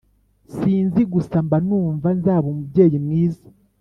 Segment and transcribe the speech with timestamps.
[0.55, 3.45] sinzi gusa mba numva nzaba umubyeyi mwiza